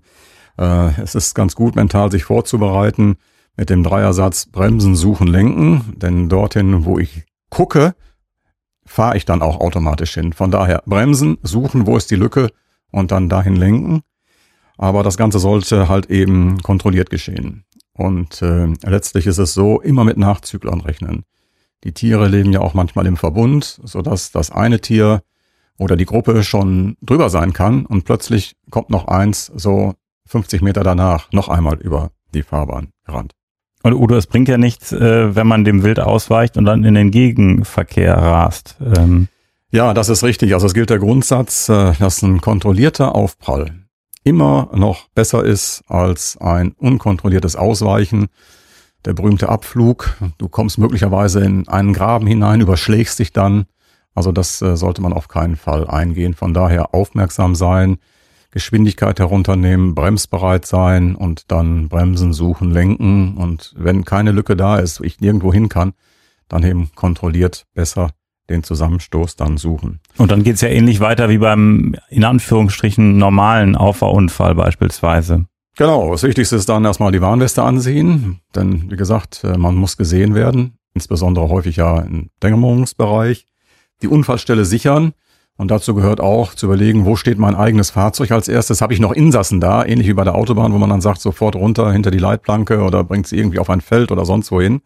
äh, 0.57 1.01
es 1.01 1.15
ist 1.15 1.33
ganz 1.33 1.55
gut, 1.55 1.77
mental 1.77 2.12
sich 2.12 2.25
vorzubereiten 2.25 3.15
mit 3.55 3.69
dem 3.69 3.83
Dreiersatz 3.83 4.48
Bremsen, 4.48 4.95
Suchen, 4.95 5.27
Lenken. 5.27 5.93
Denn 5.95 6.27
dorthin, 6.27 6.83
wo 6.83 7.00
ich 7.00 7.24
gucke, 7.50 7.95
fahre 8.86 9.15
ich 9.15 9.24
dann 9.24 9.41
auch 9.41 9.62
automatisch 9.62 10.15
hin. 10.15 10.33
Von 10.33 10.51
daher 10.51 10.83
bremsen, 10.86 11.38
suchen, 11.41 11.88
wo 11.88 11.95
ist 11.95 12.12
die 12.12 12.17
Lücke 12.17 12.50
und 12.91 13.12
dann 13.12 13.29
dahin 13.29 13.55
lenken. 13.55 14.01
Aber 14.77 15.03
das 15.03 15.15
Ganze 15.15 15.39
sollte 15.39 15.88
halt 15.88 16.10
eben 16.10 16.62
kontrolliert 16.62 17.10
geschehen. 17.10 17.63
Und 17.93 18.41
äh, 18.41 18.67
letztlich 18.83 19.27
ist 19.27 19.38
es 19.38 19.53
so, 19.53 19.79
immer 19.81 20.03
mit 20.03 20.17
Nachzüglern 20.17 20.81
rechnen. 20.81 21.23
Die 21.83 21.91
Tiere 21.91 22.27
leben 22.27 22.51
ja 22.51 22.62
auch 22.62 22.73
manchmal 22.73 23.05
im 23.05 23.17
Verbund, 23.17 23.79
so 23.83 24.01
dass 24.01 24.31
das 24.31 24.51
eine 24.51 24.79
Tier 24.79 25.21
oder 25.77 25.95
die 25.95 26.05
Gruppe 26.05 26.43
schon 26.43 26.97
drüber 27.01 27.29
sein 27.29 27.53
kann 27.53 27.85
und 27.85 28.05
plötzlich 28.05 28.55
kommt 28.69 28.89
noch 28.89 29.07
eins 29.07 29.51
so 29.55 29.93
50 30.27 30.62
Meter 30.62 30.83
danach 30.83 31.31
noch 31.31 31.50
einmal 31.50 31.77
über 31.77 32.12
die 32.33 32.43
Fahrbahn 32.43 32.89
gerannt. 33.05 33.33
Und 33.83 33.93
Udo, 33.93 34.15
es 34.15 34.27
bringt 34.27 34.47
ja 34.47 34.57
nichts, 34.57 34.93
äh, 34.93 35.35
wenn 35.35 35.45
man 35.45 35.65
dem 35.65 35.83
Wild 35.83 36.00
ausweicht 36.00 36.55
und 36.57 36.65
dann 36.65 36.85
in 36.85 36.95
den 36.95 37.12
Gegenverkehr 37.12 38.15
rast. 38.15 38.77
Ähm. 38.79 39.27
Ja, 39.71 39.93
das 39.93 40.07
ist 40.07 40.23
richtig. 40.23 40.53
Also 40.53 40.67
es 40.67 40.73
gilt 40.73 40.89
der 40.89 41.00
Grundsatz, 41.00 41.67
äh, 41.67 41.91
dass 42.00 42.21
ein 42.21 42.39
kontrollierter 42.39 43.13
Aufprall 43.13 43.82
immer 44.24 44.70
noch 44.74 45.08
besser 45.10 45.44
ist 45.44 45.84
als 45.88 46.38
ein 46.39 46.74
unkontrolliertes 46.77 47.56
Ausweichen. 47.56 48.27
Der 49.06 49.13
berühmte 49.13 49.50
Abflug. 49.50 50.18
Du 50.38 50.48
kommst 50.48 50.77
möglicherweise 50.77 51.42
in 51.42 51.68
einen 51.68 51.94
Graben 51.94 52.25
hinein, 52.25 52.62
überschlägst 52.62 53.20
dich 53.20 53.34
dann. 53.34 53.65
Also 54.15 54.32
das 54.32 54.62
äh, 54.62 54.77
sollte 54.77 55.01
man 55.01 55.13
auf 55.13 55.27
keinen 55.27 55.56
Fall 55.56 55.88
eingehen. 55.89 56.34
Von 56.34 56.53
daher 56.53 56.94
aufmerksam 56.94 57.56
sein, 57.56 57.98
Geschwindigkeit 58.51 59.20
herunternehmen, 59.20 59.96
bremsbereit 59.96 60.65
sein 60.65 61.15
und 61.15 61.51
dann 61.51 61.89
bremsen, 61.89 62.34
suchen, 62.34 62.72
lenken. 62.72 63.36
Und 63.36 63.74
wenn 63.75 64.06
keine 64.06 64.32
Lücke 64.32 64.56
da 64.56 64.77
ist, 64.77 65.01
ich 65.01 65.20
nirgendwo 65.20 65.51
hin 65.51 65.70
kann, 65.70 65.94
dann 66.48 66.63
eben 66.63 66.92
kontrolliert 66.96 67.65
besser 67.74 68.12
den 68.50 68.63
Zusammenstoß 68.63 69.35
dann 69.35 69.57
suchen. 69.57 70.00
Und 70.17 70.31
dann 70.31 70.43
geht's 70.43 70.62
ja 70.62 70.69
ähnlich 70.69 71.00
weiter 71.00 71.29
wie 71.29 71.38
beim 71.38 71.95
in 72.09 72.23
Anführungsstrichen 72.23 73.17
normalen 73.17 73.75
Auffahrunfall 73.75 74.55
beispielsweise. 74.55 75.45
Genau, 75.75 76.12
das 76.12 76.23
Wichtigste 76.23 76.55
ist 76.55 76.69
dann 76.69 76.85
erstmal 76.85 77.12
die 77.12 77.21
Warnweste 77.21 77.63
ansehen, 77.63 78.41
denn 78.55 78.91
wie 78.91 78.95
gesagt, 78.95 79.43
äh, 79.43 79.57
man 79.57 79.75
muss 79.75 79.97
gesehen 79.97 80.35
werden, 80.35 80.77
insbesondere 80.93 81.50
häufig 81.50 81.77
ja 81.77 82.01
im 82.01 82.29
Dämmerungsbereich, 82.43 83.47
die 84.03 84.07
Unfallstelle 84.07 84.65
sichern, 84.65 85.13
und 85.55 85.69
dazu 85.69 85.93
gehört 85.93 86.19
auch 86.19 86.55
zu 86.55 86.65
überlegen, 86.65 87.05
wo 87.05 87.15
steht 87.15 87.38
mein 87.38 87.55
eigenes 87.55 87.91
Fahrzeug 87.91 88.31
als 88.31 88.47
erstes? 88.47 88.81
Habe 88.81 88.93
ich 88.93 89.00
noch 89.00 89.12
Insassen 89.12 89.59
da, 89.59 89.85
ähnlich 89.85 90.07
wie 90.07 90.13
bei 90.13 90.23
der 90.23 90.33
Autobahn, 90.33 90.73
wo 90.73 90.79
man 90.79 90.89
dann 90.89 91.01
sagt, 91.01 91.21
sofort 91.21 91.55
runter 91.55 91.91
hinter 91.91 92.09
die 92.09 92.17
Leitplanke 92.17 92.81
oder 92.81 93.03
bringt 93.03 93.27
sie 93.27 93.38
irgendwie 93.38 93.59
auf 93.59 93.69
ein 93.69 93.81
Feld 93.81 94.12
oder 94.12 94.25
sonst 94.25 94.51
wohin. 94.51 94.81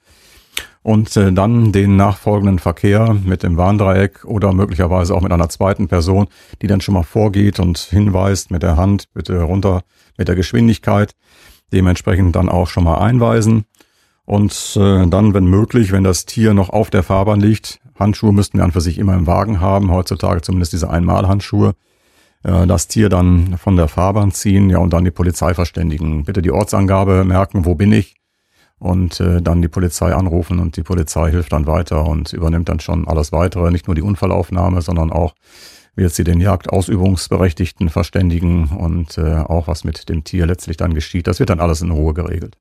Und 0.87 1.17
äh, 1.17 1.33
dann 1.33 1.73
den 1.73 1.97
nachfolgenden 1.97 2.59
Verkehr 2.59 3.13
mit 3.13 3.43
dem 3.43 3.57
Warndreieck 3.57 4.23
oder 4.23 4.53
möglicherweise 4.53 5.13
auch 5.13 5.21
mit 5.21 5.33
einer 5.33 5.49
zweiten 5.49 5.89
Person, 5.89 6.27
die 6.61 6.67
dann 6.67 6.79
schon 6.79 6.93
mal 6.93 7.03
vorgeht 7.03 7.59
und 7.59 7.77
hinweist 7.77 8.51
mit 8.51 8.63
der 8.63 8.77
Hand, 8.77 9.11
bitte 9.13 9.41
runter 9.41 9.81
mit 10.17 10.29
der 10.29 10.35
Geschwindigkeit. 10.35 11.11
Dementsprechend 11.73 12.37
dann 12.37 12.47
auch 12.47 12.67
schon 12.67 12.85
mal 12.85 12.99
einweisen. 12.99 13.65
Und 14.23 14.77
äh, 14.79 15.05
dann, 15.07 15.33
wenn 15.33 15.47
möglich, 15.47 15.91
wenn 15.91 16.05
das 16.05 16.25
Tier 16.25 16.53
noch 16.53 16.69
auf 16.69 16.89
der 16.89 17.03
Fahrbahn 17.03 17.41
liegt, 17.41 17.81
Handschuhe 17.99 18.31
müssten 18.31 18.59
wir 18.59 18.63
an 18.63 18.71
für 18.71 18.79
sich 18.79 18.97
immer 18.97 19.15
im 19.15 19.27
Wagen 19.27 19.59
haben, 19.59 19.91
heutzutage 19.91 20.41
zumindest 20.41 20.71
diese 20.71 20.89
Einmalhandschuhe. 20.89 21.75
Äh, 22.43 22.65
das 22.65 22.87
Tier 22.87 23.09
dann 23.09 23.57
von 23.57 23.75
der 23.75 23.89
Fahrbahn 23.89 24.31
ziehen, 24.31 24.69
ja, 24.69 24.77
und 24.77 24.93
dann 24.93 25.03
die 25.03 25.11
Polizei 25.11 25.53
verständigen. 25.53 26.23
Bitte 26.23 26.41
die 26.41 26.51
Ortsangabe 26.51 27.25
merken, 27.25 27.65
wo 27.65 27.75
bin 27.75 27.91
ich? 27.91 28.16
Und 28.79 29.19
äh, 29.19 29.41
dann 29.41 29.61
die 29.61 29.67
Polizei 29.67 30.13
anrufen 30.13 30.59
und 30.59 30.77
die 30.77 30.83
Polizei 30.83 31.31
hilft 31.31 31.51
dann 31.51 31.65
weiter 31.65 32.05
und 32.05 32.31
übernimmt 32.33 32.69
dann 32.69 32.79
schon 32.79 33.07
alles 33.07 33.31
weitere, 33.31 33.71
nicht 33.71 33.87
nur 33.87 33.95
die 33.95 34.03
Unfallaufnahme, 34.03 34.81
sondern 34.81 35.11
auch 35.11 35.33
wird 35.95 36.13
sie 36.13 36.23
den 36.23 36.39
Jagdausübungsberechtigten 36.39 37.89
verständigen 37.89 38.67
und 38.67 39.17
äh, 39.17 39.37
auch 39.37 39.67
was 39.67 39.83
mit 39.83 40.09
dem 40.09 40.23
Tier 40.23 40.45
letztlich 40.45 40.77
dann 40.77 40.93
geschieht. 40.93 41.25
Das 41.25 41.39
wird 41.39 41.49
dann 41.49 41.59
alles 41.59 41.81
in 41.81 41.89
Ruhe 41.89 42.13
geregelt 42.13 42.55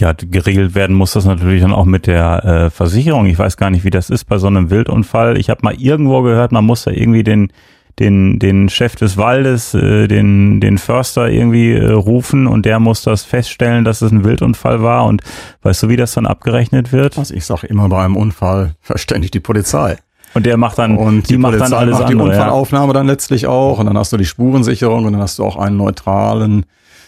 ja, 0.00 0.12
geregelt 0.12 0.74
werden 0.74 0.94
muss 0.94 1.12
das 1.12 1.24
natürlich 1.24 1.62
dann 1.62 1.72
auch 1.72 1.84
mit 1.84 2.06
der 2.06 2.44
äh, 2.44 2.70
Versicherung. 2.70 3.26
Ich 3.26 3.38
weiß 3.38 3.56
gar 3.56 3.70
nicht, 3.70 3.84
wie 3.84 3.90
das 3.90 4.10
ist 4.10 4.24
bei 4.24 4.38
so 4.38 4.46
einem 4.46 4.70
Wildunfall. 4.70 5.38
Ich 5.38 5.50
habe 5.50 5.60
mal 5.62 5.74
irgendwo 5.74 6.22
gehört, 6.22 6.52
man 6.52 6.64
muss 6.64 6.84
da 6.84 6.90
irgendwie 6.90 7.24
den 7.24 7.52
den 7.98 8.38
den 8.38 8.68
Chef 8.68 8.96
des 8.96 9.16
Waldes, 9.16 9.74
äh, 9.74 10.06
den 10.06 10.60
den 10.60 10.78
Förster 10.78 11.28
irgendwie 11.28 11.72
äh, 11.72 11.90
rufen 11.90 12.46
und 12.46 12.66
der 12.66 12.78
muss 12.78 13.02
das 13.02 13.24
feststellen, 13.24 13.84
dass 13.84 14.02
es 14.02 14.12
ein 14.12 14.24
Wildunfall 14.24 14.82
war. 14.82 15.06
Und 15.06 15.22
weißt 15.62 15.84
du, 15.84 15.88
wie 15.88 15.96
das 15.96 16.12
dann 16.12 16.26
abgerechnet 16.26 16.92
wird? 16.92 17.18
Also 17.18 17.34
ich 17.34 17.44
sage 17.44 17.66
immer 17.66 17.88
bei 17.88 18.04
einem 18.04 18.16
Unfall 18.16 18.74
verständigt 18.80 19.34
die 19.34 19.40
Polizei. 19.40 19.98
Und 20.34 20.44
der 20.44 20.58
macht 20.58 20.78
dann, 20.78 20.98
und 20.98 21.30
die, 21.30 21.34
die 21.34 21.38
macht 21.38 21.54
dann 21.54 21.72
alles 21.72 21.92
macht 21.92 22.10
andere, 22.10 22.24
die 22.24 22.30
Unfallaufnahme 22.30 22.88
ja. 22.88 22.92
dann 22.92 23.06
letztlich 23.06 23.46
auch 23.46 23.78
und 23.78 23.86
dann 23.86 23.96
hast 23.96 24.12
du 24.12 24.18
die 24.18 24.26
Spurensicherung 24.26 25.06
und 25.06 25.14
dann 25.14 25.22
hast 25.22 25.38
du 25.38 25.44
auch 25.44 25.56
einen 25.56 25.78
neutralen 25.78 26.66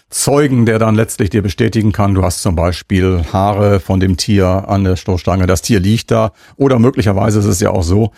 Zeugen, 0.09 0.65
der 0.65 0.79
dann 0.79 0.95
letztlich 0.95 1.29
dir 1.29 1.43
bestätigen 1.43 1.93
kann, 1.93 2.15
du 2.15 2.23
hast 2.23 2.41
zum 2.41 2.57
Beispiel 2.57 3.25
Haare 3.31 3.81
von 3.81 4.01
dem 4.01 4.17
Tier 4.17 4.65
an 4.67 4.85
der 4.85 4.97
Stoßstange, 4.97 5.47
das 5.47 5.61
Tier 5.61 5.81
liegt 5.81 6.11
da 6.11 6.33
oder 6.57 6.79
möglicherweise 6.79 7.41
ist 7.41 7.45
es 7.45 7.61
ja 7.61 7.71
auch 7.71 7.83
so, 7.83 8.13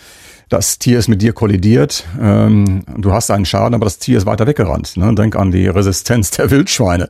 das 0.51 0.79
Tier 0.79 0.99
ist 0.99 1.09
mit 1.09 1.23
dir 1.23 1.33
kollidiert, 1.33 2.05
ähm, 2.21 2.83
du 2.99 3.13
hast 3.13 3.31
einen 3.31 3.47
Schaden, 3.47 3.75
aber 3.75 3.87
das 3.87 3.99
Tier 3.99 4.19
ist 4.19 4.27
weiter 4.27 4.47
weggerannt. 4.47 4.97
Ne? 4.97 5.15
Denk 5.15 5.37
an 5.37 5.53
die 5.53 5.69
Resistenz 5.69 6.33
der 6.33 6.51
Wildschweine. 6.51 7.09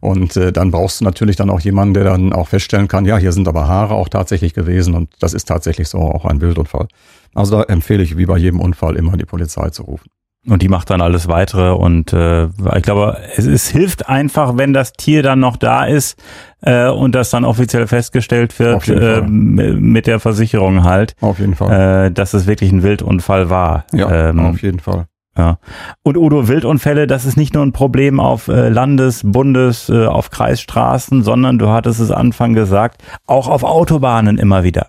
Und 0.00 0.36
äh, 0.36 0.52
dann 0.52 0.70
brauchst 0.70 1.00
du 1.00 1.04
natürlich 1.04 1.36
dann 1.36 1.50
auch 1.50 1.60
jemanden, 1.60 1.94
der 1.94 2.04
dann 2.04 2.32
auch 2.32 2.48
feststellen 2.48 2.86
kann, 2.86 3.04
ja, 3.04 3.18
hier 3.18 3.32
sind 3.32 3.48
aber 3.48 3.66
Haare 3.66 3.94
auch 3.94 4.08
tatsächlich 4.08 4.54
gewesen 4.54 4.94
und 4.94 5.10
das 5.18 5.34
ist 5.34 5.46
tatsächlich 5.46 5.88
so 5.88 5.98
auch 5.98 6.24
ein 6.24 6.40
Wildunfall. 6.40 6.86
Also 7.34 7.56
da 7.56 7.64
empfehle 7.64 8.02
ich 8.02 8.16
wie 8.16 8.26
bei 8.26 8.38
jedem 8.38 8.60
Unfall 8.60 8.96
immer 8.96 9.16
die 9.16 9.24
Polizei 9.24 9.70
zu 9.70 9.82
rufen. 9.82 10.08
Und 10.48 10.62
die 10.62 10.68
macht 10.68 10.90
dann 10.90 11.00
alles 11.00 11.26
weitere 11.26 11.72
und 11.72 12.12
äh, 12.12 12.44
ich 12.76 12.82
glaube, 12.82 13.18
es, 13.36 13.46
es 13.46 13.68
hilft 13.68 14.08
einfach, 14.08 14.56
wenn 14.56 14.72
das 14.72 14.92
Tier 14.92 15.24
dann 15.24 15.40
noch 15.40 15.56
da 15.56 15.84
ist 15.84 16.22
äh, 16.62 16.88
und 16.88 17.16
das 17.16 17.30
dann 17.30 17.44
offiziell 17.44 17.88
festgestellt 17.88 18.56
wird 18.60 18.88
äh, 18.88 19.22
mit 19.22 20.06
der 20.06 20.20
Versicherung 20.20 20.84
halt. 20.84 21.14
Auf 21.20 21.40
jeden 21.40 21.56
Fall. 21.56 22.06
Äh, 22.06 22.10
dass 22.12 22.32
es 22.32 22.46
wirklich 22.46 22.70
ein 22.70 22.84
Wildunfall 22.84 23.50
war. 23.50 23.86
Ja, 23.92 24.28
ähm, 24.28 24.38
auf 24.38 24.62
jeden 24.62 24.78
Fall. 24.78 25.06
Ja. 25.36 25.58
Und 26.02 26.16
Udo, 26.16 26.48
Wildunfälle, 26.48 27.06
das 27.06 27.24
ist 27.24 27.36
nicht 27.36 27.52
nur 27.52 27.64
ein 27.64 27.72
Problem 27.72 28.20
auf 28.20 28.48
äh, 28.48 28.68
Landes-, 28.68 29.22
Bundes-, 29.24 29.88
äh, 29.88 30.06
auf 30.06 30.30
Kreisstraßen, 30.30 31.22
sondern 31.22 31.58
du 31.58 31.68
hattest 31.68 32.00
es 32.00 32.10
Anfang 32.10 32.54
gesagt, 32.54 33.02
auch 33.26 33.48
auf 33.48 33.62
Autobahnen 33.62 34.38
immer 34.38 34.62
wieder. 34.62 34.86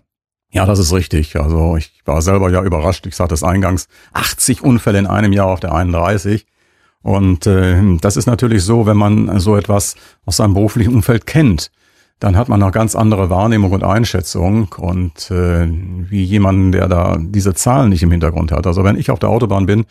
Ja, 0.57 0.65
das 0.65 0.79
ist 0.79 0.91
richtig. 0.91 1.35
Also 1.39 1.77
ich 1.77 1.91
war 2.05 2.19
selber 2.23 2.49
ja 2.49 2.63
überrascht. 2.63 3.05
Ich 3.05 3.15
sagte 3.15 3.35
es 3.35 3.43
eingangs, 3.43 3.87
80 4.13 4.63
Unfälle 4.63 4.97
in 4.97 5.05
einem 5.05 5.31
Jahr 5.31 5.45
auf 5.45 5.59
der 5.59 5.71
31. 5.71 6.47
Und 7.03 7.45
äh, 7.45 7.79
das 8.01 8.17
ist 8.17 8.25
natürlich 8.25 8.63
so, 8.63 8.87
wenn 8.87 8.97
man 8.97 9.39
so 9.39 9.55
etwas 9.55 9.93
aus 10.25 10.37
seinem 10.37 10.55
beruflichen 10.55 10.95
Umfeld 10.95 11.27
kennt, 11.27 11.69
dann 12.17 12.35
hat 12.35 12.49
man 12.49 12.63
eine 12.63 12.71
ganz 12.71 12.95
andere 12.95 13.29
Wahrnehmung 13.29 13.71
und 13.71 13.83
Einschätzung 13.83 14.73
und 14.79 15.29
äh, 15.29 15.67
wie 15.69 16.23
jemanden, 16.23 16.71
der 16.71 16.87
da 16.87 17.17
diese 17.19 17.53
Zahlen 17.53 17.89
nicht 17.89 18.01
im 18.01 18.09
Hintergrund 18.09 18.51
hat. 18.51 18.65
Also 18.65 18.83
wenn 18.83 18.97
ich 18.97 19.11
auf 19.11 19.19
der 19.19 19.29
Autobahn 19.29 19.67
bin 19.67 19.85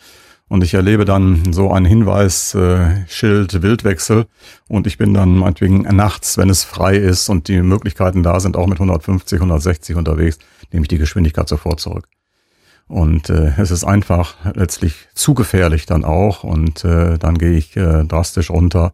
und 0.49 0.63
ich 0.63 0.73
erlebe 0.73 1.05
dann 1.05 1.51
so 1.51 1.71
ein 1.71 1.85
Hinweisschild 1.85 3.53
äh, 3.53 3.61
Wildwechsel 3.61 4.25
und 4.67 4.87
ich 4.87 4.97
bin 4.97 5.13
dann 5.13 5.37
meinetwegen 5.37 5.81
nachts, 5.81 6.37
wenn 6.37 6.49
es 6.49 6.63
frei 6.63 6.95
ist 6.95 7.29
und 7.29 7.47
die 7.47 7.61
Möglichkeiten 7.61 8.23
da 8.23 8.39
sind, 8.39 8.55
auch 8.55 8.67
mit 8.67 8.79
150, 8.79 9.39
160 9.39 9.95
unterwegs, 9.95 10.39
nehme 10.71 10.83
ich 10.83 10.89
die 10.89 10.97
Geschwindigkeit 10.97 11.47
sofort 11.47 11.79
zurück. 11.79 12.07
Und 12.87 13.29
äh, 13.29 13.51
es 13.57 13.71
ist 13.71 13.83
einfach 13.83 14.35
letztlich 14.55 15.09
zu 15.13 15.33
gefährlich 15.33 15.85
dann 15.85 16.05
auch 16.05 16.45
und 16.45 16.85
äh, 16.85 17.17
dann 17.17 17.37
gehe 17.37 17.57
ich 17.57 17.75
äh, 17.75 18.05
drastisch 18.05 18.49
runter 18.49 18.93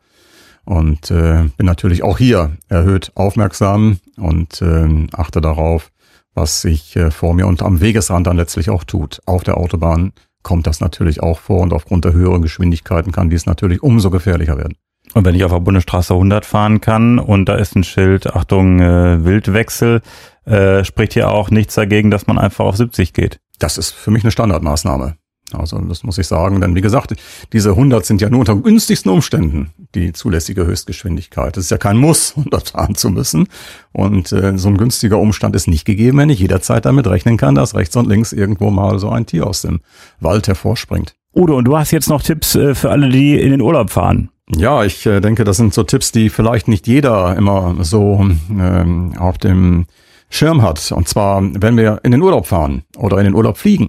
und 0.66 1.12
äh, 1.12 1.44
bin 1.58 1.66
natürlich 1.68 2.02
auch 2.02 2.18
hier 2.18 2.58
erhöht 2.70 3.12
aufmerksam 3.14 4.00
und 4.18 4.62
äh, 4.64 5.08
achte 5.12 5.42
darauf, 5.42 5.92
was 6.34 6.62
sich 6.62 6.96
äh, 6.96 7.12
vor 7.12 7.36
mir 7.36 7.46
und 7.46 7.62
am 7.62 7.82
Wegesrand 7.82 8.26
dann 8.26 8.38
letztlich 8.38 8.72
auch 8.72 8.84
tut. 8.84 9.22
Auf 9.28 9.44
der 9.44 9.58
Autobahn 9.58 10.14
kommt 10.44 10.68
das 10.68 10.80
natürlich 10.80 11.24
auch 11.24 11.40
vor 11.40 11.62
und 11.62 11.74
aufgrund 11.74 12.06
der 12.06 12.14
höheren 12.14 12.42
Geschwindigkeiten 12.42 13.12
kann 13.12 13.30
dies 13.30 13.46
natürlich 13.46 13.82
umso 13.82 14.10
gefährlicher 14.10 14.58
werden. 14.58 14.76
Und 15.14 15.26
wenn 15.26 15.36
ich 15.36 15.44
auf 15.44 15.52
der 15.52 15.60
Bundesstraße 15.60 16.14
100 16.14 16.46
fahren 16.46 16.82
kann 16.82 17.20
und 17.20 17.46
da 17.46 17.56
ist 17.56 17.76
ein 17.76 17.84
Schild, 17.84 18.34
Achtung, 18.36 18.80
äh, 18.80 19.24
Wildwechsel, 19.24 20.02
äh, 20.46 20.84
spricht 20.84 21.14
hier 21.14 21.30
auch 21.30 21.50
nichts 21.50 21.76
dagegen, 21.76 22.10
dass 22.10 22.28
man 22.28 22.38
einfach 22.38 22.66
auf 22.66 22.78
70 22.78 23.14
geht. 23.14 23.40
Das 23.60 23.78
ist 23.78 23.92
für 23.92 24.12
mich 24.12 24.24
eine 24.24 24.32
Standardmaßnahme. 24.32 25.16
Also 25.54 25.80
das 25.80 26.04
muss 26.04 26.18
ich 26.18 26.28
sagen, 26.28 26.62
denn 26.62 26.76
wie 26.76 26.82
gesagt, 26.82 27.16
diese 27.52 27.72
100 27.72 28.06
sind 28.06 28.22
ja 28.22 28.30
nur 28.30 28.42
unter 28.42 28.56
günstigsten 28.56 29.12
Umständen 29.12 29.72
die 29.96 30.14
zulässige 30.14 30.66
Höchstgeschwindigkeit. 30.66 31.58
Es 31.58 31.66
ist 31.66 31.72
ja 31.72 31.78
kein 31.78 31.98
Muss, 31.98 32.34
100 32.38 32.70
fahren 32.70 32.96
zu 32.96 33.10
müssen. 33.10 33.48
Und 33.92 34.32
äh, 34.32 34.58
so 34.58 34.70
ein 34.70 34.78
günstiger 34.78 35.20
Umstand 35.20 35.56
ist 35.56 35.68
nicht 35.68 35.86
gegeben, 35.86 36.18
wenn 36.18 36.30
ich 36.30 36.40
jederzeit 36.40 36.86
damit 36.86 37.08
rechnen 37.08 37.38
kann, 37.38 37.56
dass 37.56 37.76
rechts 37.76 37.96
und 37.96 38.08
links 38.08 38.34
irgendwo 38.34 38.70
mal 38.70 39.00
so 39.00 39.10
ein 39.10 39.26
Tier 39.26 39.48
aus 39.48 39.62
dem 39.62 39.82
Wald 40.20 40.48
hervorspringt. 40.48 41.16
Udo, 41.36 41.58
und 41.58 41.66
du 41.66 41.78
hast 41.78 41.92
jetzt 41.92 42.10
noch 42.10 42.22
Tipps 42.22 42.56
äh, 42.56 42.76
für 42.76 42.92
alle, 42.92 43.10
die 43.10 43.40
in 43.40 43.52
den 43.52 43.62
Urlaub 43.62 43.90
fahren. 43.90 44.30
Ja, 44.56 44.84
ich 44.84 45.06
äh, 45.06 45.22
denke, 45.22 45.46
das 45.46 45.58
sind 45.58 45.74
so 45.74 45.84
Tipps, 45.84 46.12
die 46.12 46.30
vielleicht 46.30 46.68
nicht 46.68 46.86
jeder 46.88 47.36
immer 47.36 47.78
so 47.80 48.30
ähm, 48.52 49.14
auf 49.18 49.38
dem 49.38 49.86
Schirm 50.30 50.62
hat. 50.62 50.92
Und 50.92 51.08
zwar, 51.08 51.42
wenn 51.42 51.78
wir 51.78 52.02
in 52.04 52.12
den 52.12 52.22
Urlaub 52.22 52.48
fahren 52.48 52.84
oder 52.98 53.18
in 53.20 53.26
den 53.26 53.36
Urlaub 53.36 53.58
fliegen 53.58 53.88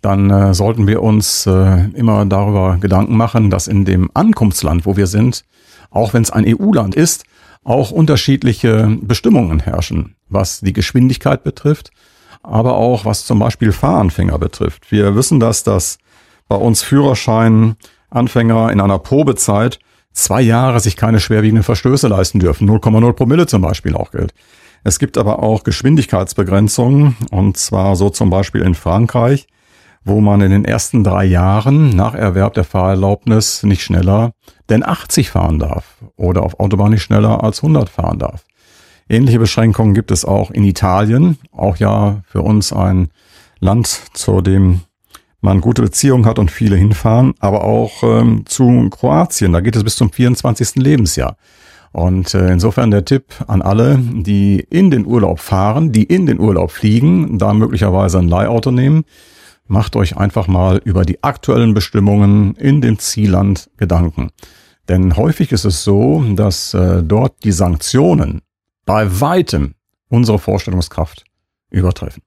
dann 0.00 0.30
äh, 0.30 0.54
sollten 0.54 0.86
wir 0.86 1.02
uns 1.02 1.46
äh, 1.46 1.90
immer 1.94 2.24
darüber 2.24 2.78
Gedanken 2.80 3.16
machen, 3.16 3.50
dass 3.50 3.68
in 3.68 3.84
dem 3.84 4.10
Ankunftsland, 4.14 4.86
wo 4.86 4.96
wir 4.96 5.06
sind, 5.06 5.44
auch 5.90 6.14
wenn 6.14 6.22
es 6.22 6.30
ein 6.30 6.44
EU-Land 6.46 6.94
ist, 6.94 7.24
auch 7.64 7.90
unterschiedliche 7.90 8.96
Bestimmungen 9.02 9.60
herrschen, 9.60 10.16
was 10.28 10.60
die 10.60 10.72
Geschwindigkeit 10.72 11.44
betrifft, 11.44 11.90
aber 12.42 12.74
auch 12.76 13.04
was 13.04 13.26
zum 13.26 13.38
Beispiel 13.38 13.72
Fahranfänger 13.72 14.38
betrifft. 14.38 14.90
Wir 14.90 15.14
wissen, 15.14 15.40
dass 15.40 15.62
das 15.62 15.98
bei 16.48 16.56
uns 16.56 16.82
Führerschein-Anfänger 16.82 18.72
in 18.72 18.80
einer 18.80 18.98
Probezeit 18.98 19.78
zwei 20.12 20.40
Jahre 20.40 20.80
sich 20.80 20.96
keine 20.96 21.20
schwerwiegenden 21.20 21.62
Verstöße 21.62 22.08
leisten 22.08 22.40
dürfen. 22.40 22.68
0,0 22.68 23.12
Promille 23.12 23.46
zum 23.46 23.62
Beispiel 23.62 23.94
auch 23.94 24.10
gilt. 24.10 24.32
Es 24.82 24.98
gibt 24.98 25.18
aber 25.18 25.42
auch 25.42 25.62
Geschwindigkeitsbegrenzungen 25.62 27.16
und 27.30 27.58
zwar 27.58 27.96
so 27.96 28.08
zum 28.08 28.30
Beispiel 28.30 28.62
in 28.62 28.74
Frankreich 28.74 29.46
wo 30.04 30.20
man 30.20 30.40
in 30.40 30.50
den 30.50 30.64
ersten 30.64 31.04
drei 31.04 31.24
Jahren 31.24 31.90
nach 31.90 32.14
Erwerb 32.14 32.54
der 32.54 32.64
Fahrerlaubnis 32.64 33.62
nicht 33.62 33.82
schneller 33.82 34.32
denn 34.70 34.86
80 34.86 35.30
fahren 35.30 35.58
darf 35.58 35.96
oder 36.16 36.42
auf 36.42 36.58
Autobahn 36.60 36.92
nicht 36.92 37.02
schneller 37.02 37.42
als 37.44 37.58
100 37.58 37.88
fahren 37.88 38.18
darf. 38.18 38.44
Ähnliche 39.08 39.40
Beschränkungen 39.40 39.92
gibt 39.92 40.12
es 40.12 40.24
auch 40.24 40.50
in 40.52 40.62
Italien, 40.62 41.36
auch 41.50 41.76
ja 41.76 42.22
für 42.26 42.42
uns 42.42 42.72
ein 42.72 43.08
Land, 43.58 43.88
zu 44.14 44.40
dem 44.40 44.82
man 45.40 45.60
gute 45.60 45.82
Beziehungen 45.82 46.26
hat 46.26 46.38
und 46.38 46.50
viele 46.50 46.76
hinfahren, 46.76 47.34
aber 47.40 47.64
auch 47.64 48.02
ähm, 48.02 48.44
zu 48.46 48.88
Kroatien. 48.90 49.52
Da 49.52 49.60
geht 49.60 49.74
es 49.74 49.82
bis 49.82 49.96
zum 49.96 50.12
24. 50.12 50.76
Lebensjahr. 50.76 51.36
Und 51.92 52.34
äh, 52.34 52.52
insofern 52.52 52.92
der 52.92 53.04
Tipp 53.04 53.24
an 53.48 53.62
alle, 53.62 53.98
die 53.98 54.60
in 54.70 54.92
den 54.92 55.06
Urlaub 55.06 55.40
fahren, 55.40 55.90
die 55.90 56.04
in 56.04 56.26
den 56.26 56.38
Urlaub 56.38 56.70
fliegen, 56.70 57.38
da 57.38 57.52
möglicherweise 57.52 58.18
ein 58.18 58.28
Leihauto 58.28 58.70
nehmen, 58.70 59.04
macht 59.70 59.96
euch 59.96 60.16
einfach 60.16 60.48
mal 60.48 60.80
über 60.84 61.04
die 61.04 61.22
aktuellen 61.22 61.74
Bestimmungen 61.74 62.54
in 62.56 62.80
dem 62.80 62.98
Zielland 62.98 63.70
Gedanken. 63.76 64.30
Denn 64.88 65.16
häufig 65.16 65.52
ist 65.52 65.64
es 65.64 65.84
so, 65.84 66.24
dass 66.34 66.74
äh, 66.74 67.02
dort 67.04 67.44
die 67.44 67.52
Sanktionen 67.52 68.42
bei 68.84 69.20
weitem 69.20 69.74
unsere 70.08 70.40
Vorstellungskraft 70.40 71.24
übertreffen. 71.70 72.22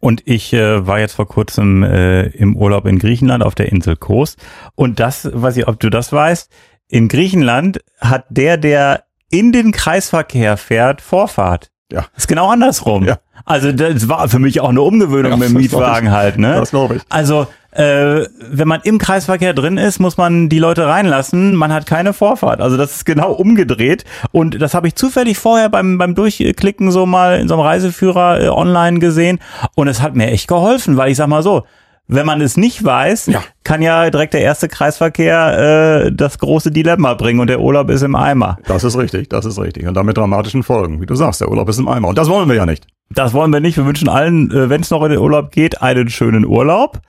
Und 0.00 0.22
ich 0.24 0.52
äh, 0.54 0.86
war 0.86 0.98
jetzt 0.98 1.14
vor 1.14 1.28
kurzem 1.28 1.82
äh, 1.82 2.28
im 2.28 2.56
Urlaub 2.56 2.86
in 2.86 2.98
Griechenland 2.98 3.44
auf 3.44 3.54
der 3.54 3.70
Insel 3.70 3.96
Kos. 3.96 4.36
Und 4.74 5.00
das, 5.00 5.28
weiß 5.32 5.58
ich, 5.58 5.68
ob 5.68 5.78
du 5.80 5.90
das 5.90 6.12
weißt, 6.12 6.50
in 6.88 7.08
Griechenland 7.08 7.80
hat 8.00 8.24
der, 8.30 8.56
der 8.56 9.04
in 9.30 9.52
den 9.52 9.72
Kreisverkehr 9.72 10.56
fährt, 10.56 11.02
Vorfahrt. 11.02 11.70
Ja. 11.92 12.06
Ist 12.16 12.28
genau 12.28 12.48
andersrum. 12.50 13.04
Ja. 13.04 13.18
Also 13.44 13.72
das 13.72 14.08
war 14.08 14.28
für 14.28 14.38
mich 14.38 14.60
auch 14.60 14.68
eine 14.70 14.82
Umgewöhnung 14.82 15.32
Ja, 15.32 15.36
mit 15.36 15.48
dem 15.48 15.56
Mietwagen 15.56 16.10
halt, 16.10 16.38
ne? 16.38 16.54
Das 16.54 16.70
glaube 16.70 16.96
ich. 16.96 17.02
Also 17.10 17.46
äh, 17.72 18.26
wenn 18.50 18.68
man 18.68 18.80
im 18.84 18.98
Kreisverkehr 18.98 19.52
drin 19.52 19.76
ist, 19.76 19.98
muss 19.98 20.16
man 20.16 20.48
die 20.48 20.60
Leute 20.60 20.86
reinlassen. 20.86 21.54
Man 21.56 21.72
hat 21.72 21.86
keine 21.86 22.12
Vorfahrt. 22.12 22.60
Also 22.60 22.76
das 22.76 22.92
ist 22.96 23.04
genau 23.04 23.32
umgedreht. 23.32 24.04
Und 24.32 24.62
das 24.62 24.74
habe 24.74 24.86
ich 24.88 24.94
zufällig 24.94 25.38
vorher 25.38 25.68
beim, 25.68 25.98
beim 25.98 26.14
Durchklicken 26.14 26.90
so 26.92 27.04
mal 27.04 27.38
in 27.40 27.48
so 27.48 27.54
einem 27.54 27.62
Reiseführer 27.64 28.40
äh, 28.40 28.48
online 28.48 29.00
gesehen. 29.00 29.40
Und 29.74 29.88
es 29.88 30.00
hat 30.00 30.14
mir 30.14 30.28
echt 30.28 30.46
geholfen, 30.48 30.96
weil 30.96 31.10
ich 31.10 31.16
sag 31.16 31.26
mal 31.26 31.42
so, 31.42 31.64
wenn 32.06 32.26
man 32.26 32.40
es 32.42 32.56
nicht 32.56 32.84
weiß, 32.84 33.26
Ja. 33.26 33.42
kann 33.64 33.80
ja 33.82 34.08
direkt 34.10 34.34
der 34.34 34.42
erste 34.42 34.68
Kreisverkehr 34.68 36.04
äh, 36.06 36.12
das 36.12 36.38
große 36.38 36.70
Dilemma 36.70 37.14
bringen 37.14 37.40
und 37.40 37.48
der 37.48 37.60
Urlaub 37.60 37.90
ist 37.90 38.02
im 38.02 38.14
Eimer. 38.14 38.58
Das 38.66 38.84
ist 38.84 38.96
richtig, 38.96 39.30
das 39.30 39.46
ist 39.46 39.58
richtig. 39.58 39.86
Und 39.86 39.94
damit 39.94 40.16
dramatischen 40.18 40.62
Folgen. 40.62 41.00
Wie 41.00 41.06
du 41.06 41.14
sagst, 41.14 41.40
der 41.40 41.48
Urlaub 41.50 41.68
ist 41.68 41.78
im 41.78 41.88
Eimer. 41.88 42.08
Und 42.08 42.18
das 42.18 42.28
wollen 42.28 42.48
wir 42.48 42.56
ja 42.56 42.66
nicht. 42.66 42.86
Das 43.10 43.32
wollen 43.32 43.52
wir 43.52 43.60
nicht. 43.60 43.76
Wir 43.76 43.86
wünschen 43.86 44.08
allen, 44.08 44.50
äh, 44.50 44.68
wenn 44.68 44.80
es 44.80 44.90
noch 44.90 45.02
in 45.04 45.10
den 45.10 45.20
Urlaub 45.20 45.50
geht, 45.50 45.82
einen 45.82 46.08
schönen 46.08 46.44
Urlaub. 46.44 47.00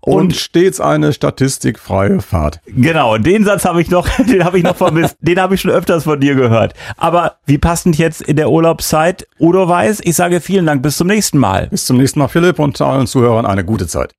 Und, 0.00 0.36
stets 0.36 0.80
eine 0.80 1.14
statistikfreie 1.14 2.20
Fahrt. 2.20 2.60
Genau, 2.66 3.16
den 3.16 3.44
Satz 3.44 3.64
habe 3.64 3.80
ich 3.80 3.90
noch, 3.90 4.06
den 4.18 4.44
habe 4.44 4.58
ich 4.58 4.64
noch 4.64 4.76
vermisst. 4.76 5.16
den 5.20 5.40
habe 5.40 5.54
ich 5.54 5.62
schon 5.62 5.70
öfters 5.70 6.04
von 6.04 6.20
dir 6.20 6.34
gehört. 6.34 6.74
Aber 6.98 7.36
wie 7.46 7.56
passend 7.56 7.96
jetzt 7.96 8.20
in 8.20 8.36
der 8.36 8.50
Urlaubszeit 8.50 9.26
Udo 9.40 9.66
weiß, 9.66 10.00
ich 10.04 10.14
sage 10.14 10.42
vielen 10.42 10.66
Dank, 10.66 10.82
bis 10.82 10.98
zum 10.98 11.06
nächsten 11.06 11.38
Mal. 11.38 11.68
Bis 11.68 11.86
zum 11.86 11.96
nächsten 11.96 12.18
Mal, 12.18 12.28
Philipp, 12.28 12.58
und 12.58 12.78
allen 12.82 13.06
Zuhörern 13.06 13.46
eine 13.46 13.64
gute 13.64 13.86
Zeit. 13.86 14.14